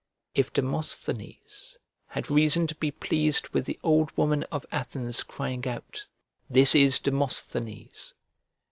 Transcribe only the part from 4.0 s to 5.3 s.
woman of Athens